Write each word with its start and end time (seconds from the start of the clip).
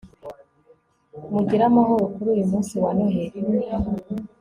mugire 1.33 1.63
amahoro 1.69 2.03
kuri 2.13 2.27
uyu 2.35 2.45
munsi 2.51 2.73
wa 2.83 2.91
noheri 2.97 3.39